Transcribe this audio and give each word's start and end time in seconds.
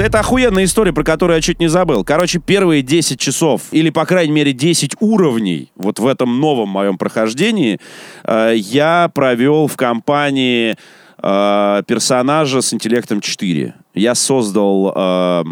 Это 0.00 0.20
охуенная 0.20 0.64
история, 0.64 0.94
про 0.94 1.04
которую 1.04 1.36
я 1.36 1.42
чуть 1.42 1.60
не 1.60 1.68
забыл. 1.68 2.04
Короче, 2.04 2.38
первые 2.38 2.80
10 2.80 3.20
часов, 3.20 3.62
или, 3.70 3.90
по 3.90 4.06
крайней 4.06 4.32
мере, 4.32 4.54
10 4.54 4.96
уровней 5.00 5.70
вот 5.76 5.98
в 5.98 6.06
этом 6.06 6.40
новом 6.40 6.70
моем 6.70 6.96
прохождении 6.96 7.78
э, 8.24 8.54
я 8.56 9.10
провел 9.12 9.66
в 9.66 9.76
компании 9.76 10.76
э, 11.22 11.82
персонажа 11.86 12.62
с 12.62 12.72
интеллектом 12.72 13.20
4. 13.20 13.74
Я 13.92 14.14
создал 14.14 14.90
э, 14.96 15.44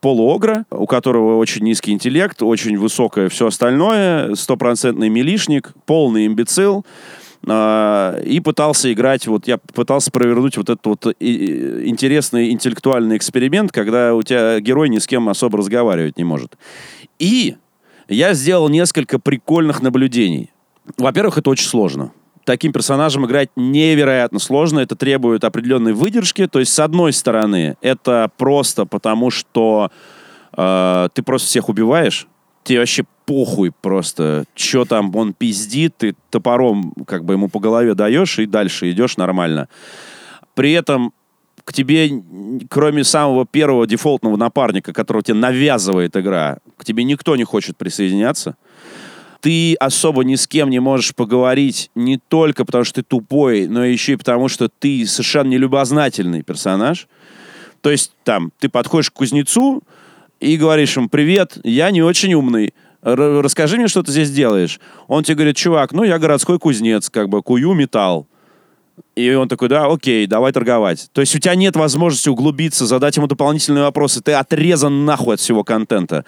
полуогра, 0.00 0.64
у 0.70 0.86
которого 0.86 1.38
очень 1.38 1.64
низкий 1.64 1.90
интеллект, 1.90 2.40
очень 2.40 2.78
высокое 2.78 3.28
все 3.28 3.48
остальное, 3.48 4.36
стопроцентный 4.36 5.08
милишник, 5.08 5.72
полный 5.86 6.26
имбецил. 6.26 6.86
И 8.22 8.40
пытался 8.40 8.92
играть, 8.92 9.26
вот 9.26 9.46
я 9.46 9.58
пытался 9.58 10.10
провернуть 10.10 10.56
вот 10.56 10.70
этот 10.70 10.86
вот 10.86 11.06
интересный 11.20 12.50
интеллектуальный 12.50 13.16
эксперимент, 13.16 13.72
когда 13.72 14.14
у 14.14 14.22
тебя 14.22 14.60
герой 14.60 14.88
ни 14.88 14.98
с 14.98 15.06
кем 15.06 15.28
особо 15.28 15.58
разговаривать 15.58 16.18
не 16.18 16.24
может. 16.24 16.56
И 17.18 17.56
я 18.08 18.34
сделал 18.34 18.68
несколько 18.68 19.18
прикольных 19.18 19.82
наблюдений. 19.82 20.50
Во-первых, 20.96 21.38
это 21.38 21.50
очень 21.50 21.66
сложно 21.66 22.12
таким 22.44 22.72
персонажем 22.72 23.26
играть 23.26 23.50
невероятно 23.56 24.38
сложно. 24.38 24.80
Это 24.80 24.96
требует 24.96 25.44
определенной 25.44 25.92
выдержки. 25.92 26.46
То 26.46 26.60
есть, 26.60 26.72
с 26.72 26.78
одной 26.78 27.12
стороны, 27.12 27.76
это 27.80 28.30
просто 28.36 28.86
потому, 28.86 29.30
что 29.30 29.90
э, 30.56 31.08
ты 31.14 31.22
просто 31.22 31.48
всех 31.48 31.68
убиваешь. 31.68 32.26
Тебе 32.64 32.80
вообще 32.80 33.04
похуй 33.26 33.72
просто, 33.72 34.44
что 34.54 34.84
там 34.84 35.14
он 35.16 35.32
пиздит, 35.32 35.94
ты 35.98 36.14
топором 36.30 36.92
как 37.06 37.24
бы 37.24 37.34
ему 37.34 37.48
по 37.48 37.60
голове 37.60 37.94
даешь 37.94 38.38
и 38.38 38.46
дальше 38.46 38.90
идешь 38.90 39.16
нормально. 39.16 39.68
При 40.54 40.72
этом 40.72 41.12
к 41.64 41.72
тебе, 41.72 42.10
кроме 42.68 43.04
самого 43.04 43.46
первого 43.46 43.86
дефолтного 43.86 44.36
напарника, 44.36 44.92
которого 44.92 45.22
тебе 45.22 45.36
навязывает 45.36 46.16
игра, 46.16 46.58
к 46.76 46.84
тебе 46.84 47.04
никто 47.04 47.36
не 47.36 47.44
хочет 47.44 47.76
присоединяться 47.76 48.56
ты 49.42 49.74
особо 49.74 50.22
ни 50.22 50.36
с 50.36 50.46
кем 50.46 50.70
не 50.70 50.78
можешь 50.78 51.16
поговорить 51.16 51.90
не 51.96 52.16
только 52.16 52.64
потому, 52.64 52.84
что 52.84 53.02
ты 53.02 53.02
тупой, 53.02 53.66
но 53.66 53.84
еще 53.84 54.12
и 54.12 54.16
потому, 54.16 54.46
что 54.46 54.68
ты 54.68 55.04
совершенно 55.04 55.48
нелюбознательный 55.48 56.44
персонаж. 56.44 57.08
То 57.80 57.90
есть 57.90 58.12
там 58.22 58.52
ты 58.60 58.68
подходишь 58.68 59.10
к 59.10 59.14
кузнецу 59.14 59.82
и 60.42 60.56
говоришь 60.56 60.96
ему, 60.96 61.08
привет, 61.08 61.58
я 61.62 61.90
не 61.92 62.02
очень 62.02 62.34
умный, 62.34 62.74
расскажи 63.00 63.76
мне, 63.76 63.88
что 63.88 64.02
ты 64.02 64.10
здесь 64.10 64.30
делаешь. 64.30 64.80
Он 65.06 65.22
тебе 65.22 65.36
говорит, 65.36 65.56
чувак, 65.56 65.92
ну 65.92 66.02
я 66.02 66.18
городской 66.18 66.58
кузнец, 66.58 67.08
как 67.10 67.28
бы 67.28 67.42
кую 67.42 67.72
металл. 67.74 68.26
И 69.14 69.30
он 69.34 69.48
такой, 69.48 69.68
да, 69.68 69.86
окей, 69.86 70.26
давай 70.26 70.52
торговать. 70.52 71.10
То 71.12 71.20
есть 71.20 71.34
у 71.34 71.38
тебя 71.38 71.54
нет 71.54 71.76
возможности 71.76 72.30
углубиться, 72.30 72.86
задать 72.86 73.16
ему 73.16 73.26
дополнительные 73.26 73.84
вопросы. 73.84 74.22
Ты 74.22 74.32
отрезан 74.32 75.04
нахуй 75.04 75.34
от 75.34 75.40
всего 75.40 75.64
контента. 75.64 76.24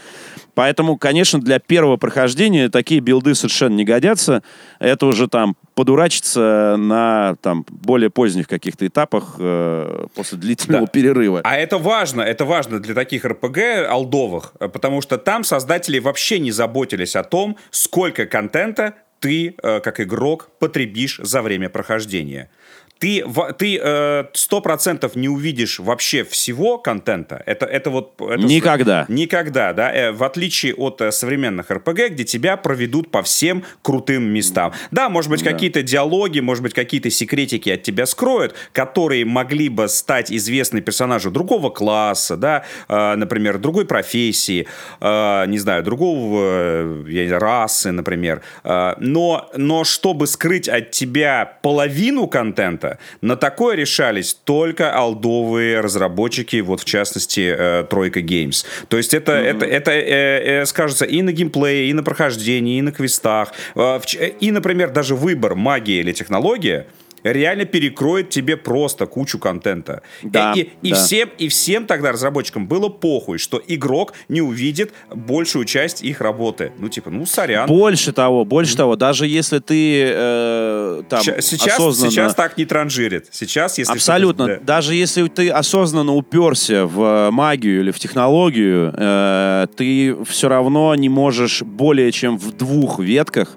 Поэтому, 0.54 0.98
конечно, 0.98 1.40
для 1.40 1.58
первого 1.58 1.96
прохождения 1.96 2.68
такие 2.68 3.00
билды 3.00 3.34
совершенно 3.34 3.74
не 3.74 3.84
годятся. 3.84 4.42
Это 4.78 5.06
уже 5.06 5.28
там 5.28 5.56
подурачиться 5.74 6.76
на 6.78 7.36
там 7.42 7.64
более 7.68 8.10
поздних 8.10 8.48
каких-то 8.48 8.86
этапах 8.86 9.36
э, 9.38 10.06
после 10.14 10.38
длительного 10.38 10.84
да. 10.84 10.90
перерыва. 10.90 11.40
А 11.42 11.56
это 11.56 11.78
важно, 11.78 12.20
это 12.20 12.44
важно 12.44 12.80
для 12.80 12.94
таких 12.94 13.24
РПГ 13.24 13.88
алдовых, 13.88 14.52
потому 14.58 15.00
что 15.00 15.18
там 15.18 15.42
создатели 15.42 15.98
вообще 15.98 16.38
не 16.38 16.52
заботились 16.52 17.16
о 17.16 17.24
том, 17.24 17.56
сколько 17.70 18.26
контента 18.26 18.94
ты, 19.24 19.54
э, 19.62 19.80
как 19.80 20.00
игрок, 20.00 20.50
потребишь 20.58 21.18
за 21.22 21.40
время 21.40 21.70
прохождения 21.70 22.50
ты, 22.98 23.24
ты 23.58 23.80
э, 23.82 24.24
сто 24.32 24.60
процентов 24.60 25.16
не 25.16 25.28
увидишь 25.28 25.78
вообще 25.78 26.24
всего 26.24 26.78
контента. 26.78 27.42
Это, 27.44 27.66
это 27.66 27.90
вот... 27.90 28.14
Это 28.20 28.42
никогда. 28.42 29.04
Никогда, 29.08 29.72
да. 29.72 29.92
Э, 29.92 30.12
в 30.12 30.24
отличие 30.24 30.74
от 30.74 31.00
э, 31.00 31.12
современных 31.12 31.70
РПГ, 31.70 32.10
где 32.10 32.24
тебя 32.24 32.56
проведут 32.56 33.10
по 33.10 33.22
всем 33.22 33.64
крутым 33.82 34.24
местам. 34.24 34.72
Да, 34.90 35.08
может 35.08 35.30
быть, 35.30 35.42
да. 35.42 35.50
какие-то 35.50 35.82
диалоги, 35.82 36.40
может 36.40 36.62
быть, 36.62 36.72
какие-то 36.72 37.10
секретики 37.10 37.68
от 37.68 37.82
тебя 37.82 38.06
скроют, 38.06 38.54
которые 38.72 39.24
могли 39.24 39.68
бы 39.68 39.88
стать 39.88 40.32
известны 40.32 40.80
персонажу 40.80 41.30
другого 41.30 41.70
класса, 41.70 42.36
да, 42.36 42.64
например, 42.88 43.58
другой 43.58 43.84
профессии, 43.86 44.66
не 45.00 45.58
знаю, 45.58 45.82
другого 45.82 47.04
э, 47.06 47.38
расы, 47.38 47.92
например. 47.92 48.42
Но, 48.64 49.50
но 49.56 49.84
чтобы 49.84 50.26
скрыть 50.26 50.68
от 50.68 50.90
тебя 50.90 51.58
половину 51.62 52.26
контента, 52.26 52.83
контента. 52.84 52.98
На 53.20 53.36
такое 53.36 53.76
решались 53.76 54.34
только 54.34 54.92
алдовые 54.92 55.80
разработчики, 55.80 56.60
вот 56.60 56.80
в 56.80 56.84
частности 56.84 57.54
э, 57.56 57.84
Тройка 57.88 58.20
Games. 58.20 58.64
То 58.88 58.96
есть 58.96 59.14
это, 59.14 59.32
mm-hmm. 59.32 59.56
это, 59.56 59.66
это 59.66 59.90
э, 59.90 60.60
э, 60.62 60.66
скажется 60.66 61.04
и 61.04 61.22
на 61.22 61.32
геймплее, 61.32 61.90
и 61.90 61.92
на 61.92 62.02
прохождении, 62.02 62.78
и 62.78 62.82
на 62.82 62.92
квестах. 62.92 63.52
Э, 63.74 63.98
в, 63.98 64.14
и, 64.14 64.50
например, 64.50 64.90
даже 64.90 65.14
выбор 65.14 65.54
магия 65.54 66.00
или 66.00 66.12
технология— 66.12 66.86
реально 67.32 67.64
перекроет 67.64 68.28
тебе 68.28 68.56
просто 68.56 69.06
кучу 69.06 69.38
контента. 69.38 70.02
Да, 70.22 70.52
и, 70.54 70.70
и, 70.82 70.90
да. 70.90 70.96
всем, 70.96 71.30
и 71.38 71.48
всем 71.48 71.86
тогда 71.86 72.12
разработчикам 72.12 72.66
было 72.68 72.88
похуй, 72.88 73.38
что 73.38 73.60
игрок 73.66 74.12
не 74.28 74.40
увидит 74.40 74.92
большую 75.12 75.64
часть 75.64 76.02
их 76.02 76.20
работы. 76.20 76.72
Ну, 76.78 76.88
типа, 76.88 77.10
ну, 77.10 77.26
сорян. 77.26 77.66
Больше 77.66 78.12
того, 78.12 78.44
больше 78.44 78.74
mm-hmm. 78.74 78.76
того, 78.76 78.96
даже 78.96 79.26
если 79.26 79.58
ты 79.58 80.04
э, 80.06 81.02
там 81.08 81.22
сейчас, 81.22 81.74
осознанно... 81.74 82.10
Сейчас 82.10 82.34
так 82.34 82.56
не 82.58 82.66
транжирит. 82.66 83.28
Сейчас, 83.30 83.78
если... 83.78 83.92
Абсолютно. 83.92 84.46
Да. 84.46 84.58
Даже 84.60 84.94
если 84.94 85.26
ты 85.28 85.48
осознанно 85.48 86.14
уперся 86.14 86.86
в 86.86 87.30
магию 87.30 87.80
или 87.80 87.90
в 87.90 87.98
технологию, 87.98 88.92
э, 88.96 89.66
ты 89.76 90.16
все 90.24 90.48
равно 90.48 90.94
не 90.94 91.08
можешь 91.08 91.62
более 91.62 92.12
чем 92.12 92.38
в 92.38 92.52
двух 92.52 93.00
ветках 93.00 93.56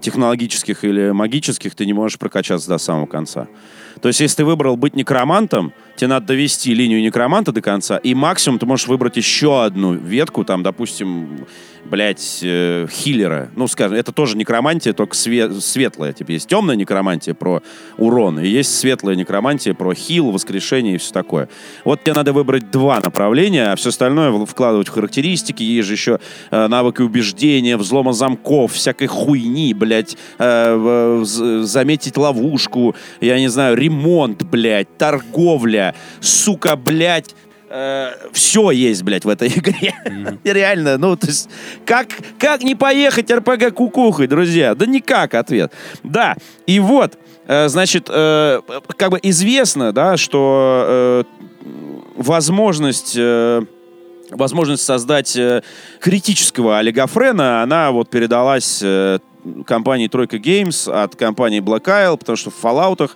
технологических 0.00 0.84
или 0.84 1.10
магических, 1.10 1.74
ты 1.74 1.86
не 1.86 1.92
можешь 1.92 2.18
прокачаться 2.18 2.68
до 2.68 2.78
самого 2.78 3.06
конца. 3.06 3.48
То 4.00 4.08
есть, 4.08 4.20
если 4.20 4.38
ты 4.38 4.44
выбрал 4.44 4.76
быть 4.76 4.96
некромантом, 4.96 5.72
тебе 5.96 6.08
надо 6.08 6.26
довести 6.26 6.74
линию 6.74 7.00
некроманта 7.02 7.52
до 7.52 7.60
конца, 7.60 7.96
и 7.96 8.14
максимум 8.14 8.58
ты 8.58 8.66
можешь 8.66 8.88
выбрать 8.88 9.16
еще 9.16 9.64
одну 9.64 9.94
ветку, 9.94 10.44
там, 10.44 10.62
допустим, 10.62 11.46
блядь, 11.84 12.40
э, 12.42 12.86
хиллера. 12.90 13.50
Ну, 13.56 13.66
скажем, 13.68 13.96
это 13.96 14.12
тоже 14.12 14.36
некромантия, 14.36 14.92
только 14.92 15.14
све- 15.14 15.60
светлая. 15.60 16.12
Типа 16.12 16.30
есть 16.30 16.48
темная 16.48 16.76
некромантия 16.76 17.34
про 17.34 17.62
урон, 17.98 18.38
и 18.40 18.48
есть 18.48 18.78
светлая 18.78 19.16
некромантия 19.16 19.74
про 19.74 19.92
хил, 19.94 20.30
воскрешение 20.30 20.94
и 20.94 20.98
все 20.98 21.12
такое. 21.12 21.48
Вот 21.84 22.02
тебе 22.02 22.14
надо 22.14 22.32
выбрать 22.32 22.70
два 22.70 23.00
направления, 23.00 23.72
а 23.72 23.76
все 23.76 23.88
остальное 23.90 24.32
вкладывать 24.46 24.88
в 24.88 24.92
характеристики. 24.92 25.62
Есть 25.62 25.88
же 25.88 25.94
еще 25.94 26.20
э, 26.50 26.66
навыки 26.68 27.02
убеждения, 27.02 27.76
взлома 27.76 28.12
замков, 28.12 28.72
всякой 28.72 29.08
хуйни, 29.08 29.74
блядь, 29.74 30.16
э, 30.38 31.22
заметить 31.24 32.16
ловушку, 32.16 32.94
я 33.20 33.38
не 33.38 33.48
знаю, 33.48 33.76
ремонт, 33.76 34.44
блядь, 34.44 34.96
торговля, 34.98 35.81
сука, 36.20 36.76
блядь, 36.76 37.34
э, 37.70 38.10
все 38.32 38.70
есть, 38.70 39.02
блядь, 39.02 39.24
в 39.24 39.28
этой 39.28 39.48
игре. 39.56 39.94
Mm-hmm. 40.04 40.38
Реально, 40.44 40.98
ну, 40.98 41.16
то 41.16 41.26
есть, 41.26 41.48
как, 41.86 42.08
как 42.38 42.62
не 42.62 42.74
поехать 42.74 43.30
РПГ 43.30 43.74
кукухой, 43.74 44.26
друзья? 44.26 44.74
Да 44.74 44.86
никак 44.86 45.34
ответ. 45.34 45.72
Да, 46.02 46.36
и 46.66 46.78
вот, 46.80 47.18
э, 47.46 47.68
значит, 47.68 48.08
э, 48.08 48.60
как 48.96 49.10
бы 49.10 49.18
известно, 49.22 49.92
да, 49.92 50.16
что 50.16 50.84
э, 50.86 51.24
возможность... 52.16 53.14
Э, 53.16 53.62
возможность 54.30 54.82
создать 54.82 55.36
э, 55.36 55.62
критического 56.00 56.78
олигофрена, 56.78 57.62
она 57.62 57.90
вот 57.90 58.08
передалась 58.08 58.80
э, 58.82 59.18
компании 59.66 60.08
Тройка 60.08 60.36
Games 60.36 60.90
от 60.90 61.16
компании 61.16 61.60
Black 61.60 61.84
Isle, 61.84 62.16
потому 62.16 62.36
что 62.36 62.50
в 62.50 62.62
Fallout 62.62 63.10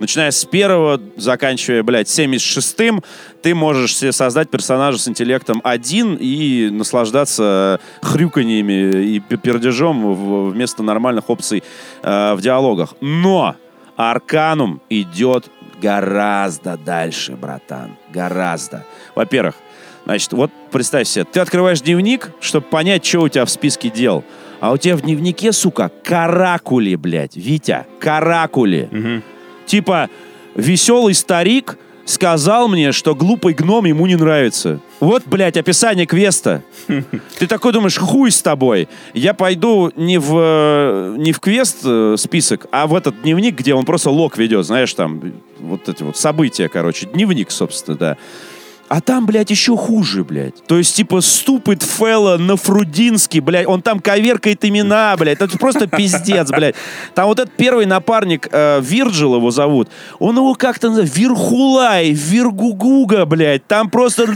начиная 0.00 0.30
с 0.30 0.44
первого, 0.44 1.00
заканчивая, 1.16 1.82
блядь, 1.82 2.08
76-м, 2.08 3.04
ты 3.42 3.54
можешь 3.54 3.96
себе 3.96 4.12
создать 4.12 4.50
персонажа 4.50 4.98
с 4.98 5.06
интеллектом 5.06 5.60
один 5.62 6.16
и 6.18 6.70
наслаждаться 6.70 7.78
хрюканьями 8.02 9.04
и 9.04 9.20
пердежом 9.20 10.50
вместо 10.50 10.82
нормальных 10.82 11.30
опций 11.30 11.62
э, 12.02 12.34
в 12.34 12.40
диалогах. 12.40 12.94
Но 13.00 13.54
Арканум 13.96 14.80
идет 14.88 15.50
гораздо 15.80 16.76
дальше, 16.76 17.32
братан. 17.32 17.96
Гораздо. 18.12 18.84
Во-первых, 19.14 19.54
значит, 20.04 20.32
вот 20.32 20.50
представь 20.70 21.06
себе, 21.06 21.24
ты 21.24 21.40
открываешь 21.40 21.80
дневник, 21.80 22.32
чтобы 22.40 22.66
понять, 22.66 23.04
что 23.04 23.20
у 23.20 23.28
тебя 23.28 23.44
в 23.44 23.50
списке 23.50 23.90
дел. 23.90 24.24
А 24.60 24.72
у 24.72 24.76
тебя 24.76 24.96
в 24.96 25.02
дневнике, 25.02 25.52
сука, 25.52 25.90
каракули, 26.04 26.94
блядь. 26.94 27.36
Витя, 27.36 27.86
каракули. 27.98 28.88
Угу. 28.92 29.22
Типа, 29.66 30.10
веселый 30.54 31.14
старик 31.14 31.78
сказал 32.04 32.68
мне, 32.68 32.92
что 32.92 33.14
глупый 33.14 33.54
гном 33.54 33.84
ему 33.86 34.06
не 34.06 34.16
нравится. 34.16 34.80
Вот, 34.98 35.22
блядь, 35.26 35.56
описание 35.56 36.06
квеста. 36.06 36.62
Ты 37.38 37.46
такой 37.46 37.72
думаешь, 37.72 37.96
хуй 37.96 38.30
с 38.30 38.42
тобой. 38.42 38.88
Я 39.14 39.32
пойду 39.32 39.92
не 39.96 40.18
в, 40.18 40.36
э, 40.36 41.14
не 41.18 41.32
в 41.32 41.40
квест 41.40 41.78
э, 41.84 42.16
список, 42.18 42.66
а 42.70 42.86
в 42.86 42.94
этот 42.94 43.22
дневник, 43.22 43.56
где 43.56 43.74
он 43.74 43.84
просто 43.84 44.10
лог 44.10 44.36
ведет, 44.36 44.66
знаешь, 44.66 44.92
там, 44.92 45.22
вот 45.58 45.88
эти 45.88 46.02
вот 46.02 46.16
события, 46.16 46.68
короче. 46.68 47.06
Дневник, 47.06 47.50
собственно, 47.50 47.96
да. 47.96 48.16
А 48.90 49.00
там, 49.00 49.24
блядь, 49.24 49.50
еще 49.50 49.76
хуже, 49.76 50.24
блядь. 50.24 50.66
То 50.66 50.76
есть, 50.76 50.96
типа, 50.96 51.20
ступит 51.20 51.84
Фелла 51.84 52.38
на 52.38 52.56
Фрудинский, 52.56 53.38
блядь, 53.38 53.68
он 53.68 53.82
там 53.82 54.00
коверкает 54.00 54.64
имена, 54.64 55.14
блядь. 55.16 55.40
Это 55.40 55.56
просто 55.58 55.86
пиздец, 55.86 56.50
блядь. 56.50 56.74
Там 57.14 57.26
вот 57.26 57.38
этот 57.38 57.54
первый 57.54 57.86
напарник, 57.86 58.48
э, 58.50 58.80
Вирджил 58.82 59.36
его 59.36 59.52
зовут, 59.52 59.88
он 60.18 60.36
его 60.36 60.54
как-то 60.54 60.88
называет, 60.88 61.16
Вирхулай, 61.16 62.10
Виргугуга, 62.10 63.26
блядь. 63.26 63.64
Там 63.68 63.90
просто 63.90 64.26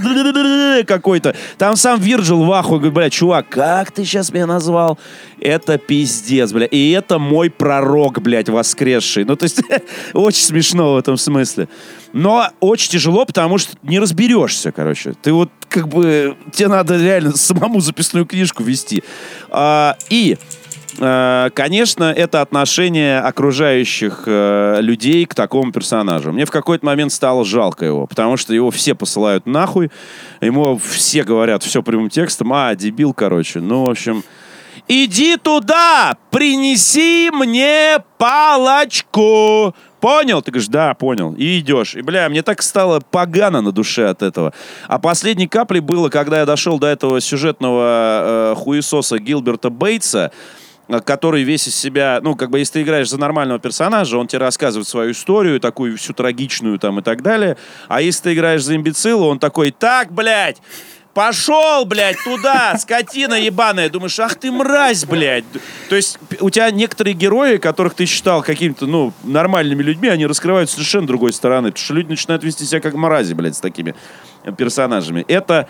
какой-то. 0.86 1.34
Там 1.58 1.74
сам 1.74 1.98
Вирджил 1.98 2.44
в 2.44 2.52
ахуе 2.52 2.78
говорит, 2.78 2.94
блядь, 2.94 3.12
чувак, 3.12 3.48
как 3.48 3.90
ты 3.90 4.04
сейчас 4.04 4.32
меня 4.32 4.46
назвал? 4.46 5.00
Это 5.44 5.76
пиздец, 5.76 6.52
блядь. 6.52 6.72
И 6.72 6.90
это 6.92 7.18
мой 7.18 7.50
пророк, 7.50 8.22
блядь, 8.22 8.48
воскресший. 8.48 9.26
Ну, 9.26 9.36
то 9.36 9.44
есть, 9.44 9.62
очень 10.14 10.42
смешно 10.42 10.94
в 10.94 10.96
этом 10.96 11.18
смысле. 11.18 11.68
Но 12.14 12.48
очень 12.60 12.90
тяжело, 12.90 13.26
потому 13.26 13.58
что 13.58 13.76
не 13.82 13.98
разберешься, 13.98 14.72
короче. 14.72 15.12
Ты 15.22 15.34
вот 15.34 15.50
как 15.68 15.88
бы... 15.88 16.34
Тебе 16.50 16.68
надо 16.68 16.96
реально 16.96 17.36
самому 17.36 17.80
записную 17.80 18.24
книжку 18.24 18.62
вести. 18.62 19.04
А, 19.50 19.98
и 20.08 20.38
а, 20.98 21.50
конечно, 21.50 22.04
это 22.04 22.40
отношение 22.40 23.18
окружающих 23.18 24.24
э, 24.26 24.78
людей 24.80 25.26
к 25.26 25.34
такому 25.34 25.72
персонажу. 25.72 26.32
Мне 26.32 26.44
в 26.46 26.50
какой-то 26.50 26.86
момент 26.86 27.12
стало 27.12 27.44
жалко 27.44 27.84
его, 27.84 28.06
потому 28.06 28.36
что 28.36 28.54
его 28.54 28.70
все 28.70 28.94
посылают 28.94 29.44
нахуй, 29.46 29.90
ему 30.40 30.78
все 30.78 31.24
говорят 31.24 31.62
все 31.62 31.82
прямым 31.82 32.10
текстом, 32.10 32.52
а, 32.52 32.74
дебил, 32.74 33.12
короче. 33.12 33.60
Ну, 33.60 33.84
в 33.84 33.90
общем, 33.90 34.22
иди 34.88 35.36
туда, 35.36 36.16
принеси 36.30 37.30
мне 37.32 37.98
палочку. 38.18 39.74
Понял? 40.04 40.42
Ты 40.42 40.50
говоришь, 40.50 40.68
да, 40.68 40.92
понял. 40.92 41.32
И 41.32 41.60
идешь. 41.60 41.94
И, 41.94 42.02
бля, 42.02 42.28
мне 42.28 42.42
так 42.42 42.60
стало 42.60 43.00
погано 43.00 43.62
на 43.62 43.72
душе 43.72 44.06
от 44.06 44.22
этого. 44.22 44.52
А 44.86 44.98
последней 44.98 45.48
каплей 45.48 45.80
было, 45.80 46.10
когда 46.10 46.40
я 46.40 46.44
дошел 46.44 46.78
до 46.78 46.88
этого 46.88 47.22
сюжетного 47.22 48.52
э, 48.52 48.54
хуесоса 48.54 49.18
Гилберта 49.18 49.70
Бейтса, 49.70 50.30
э, 50.88 51.00
который 51.00 51.42
весь 51.42 51.68
из 51.68 51.74
себя, 51.74 52.20
ну, 52.22 52.34
как 52.36 52.50
бы, 52.50 52.58
если 52.58 52.74
ты 52.74 52.82
играешь 52.82 53.08
за 53.08 53.18
нормального 53.18 53.58
персонажа, 53.58 54.18
он 54.18 54.26
тебе 54.26 54.40
рассказывает 54.40 54.86
свою 54.86 55.12
историю, 55.12 55.58
такую 55.58 55.96
всю 55.96 56.12
трагичную 56.12 56.78
там 56.78 56.98
и 56.98 57.02
так 57.02 57.22
далее. 57.22 57.56
А 57.88 58.02
если 58.02 58.24
ты 58.24 58.34
играешь 58.34 58.62
за 58.62 58.76
имбецила, 58.76 59.24
он 59.24 59.38
такой, 59.38 59.70
так, 59.70 60.12
блядь, 60.12 60.60
Пошел, 61.14 61.84
блядь, 61.84 62.16
туда, 62.24 62.76
скотина 62.76 63.34
ебаная. 63.34 63.88
Думаешь, 63.88 64.18
ах 64.18 64.34
ты 64.34 64.50
мразь, 64.50 65.04
блядь. 65.04 65.44
То 65.88 65.94
есть 65.94 66.18
у 66.40 66.50
тебя 66.50 66.70
некоторые 66.72 67.14
герои, 67.14 67.58
которых 67.58 67.94
ты 67.94 68.04
считал 68.04 68.42
какими-то, 68.42 68.86
ну, 68.86 69.12
нормальными 69.22 69.80
людьми, 69.80 70.08
они 70.08 70.26
раскрываются 70.26 70.74
совершенно 70.74 71.06
другой 71.06 71.32
стороны. 71.32 71.68
Потому 71.70 71.84
что 71.84 71.94
люди 71.94 72.08
начинают 72.08 72.42
вести 72.42 72.64
себя 72.64 72.80
как 72.80 72.94
мрази, 72.94 73.32
блядь, 73.32 73.54
с 73.56 73.60
такими 73.60 73.94
персонажами. 74.58 75.24
Это... 75.28 75.68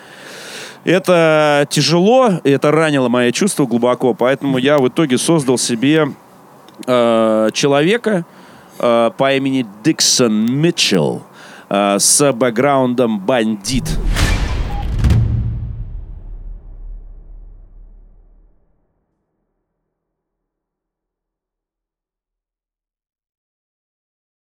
Это 0.85 1.67
тяжело, 1.70 2.40
это 2.44 2.70
ранило 2.70 3.08
мои 3.08 3.32
чувства 3.32 3.64
глубоко, 3.64 4.12
поэтому 4.12 4.58
я 4.58 4.79
в 4.79 4.87
итоге 4.87 5.17
создал 5.17 5.56
себе 5.56 6.08
э, 6.87 7.49
человека 7.55 8.26
э, 8.79 9.11
по 9.17 9.35
имени 9.35 9.64
Диксон 9.82 10.44
Митчелл 10.44 11.23
э, 11.70 11.97
с 11.99 12.32
бэкграундом 12.35 13.19
бандит. 13.19 13.85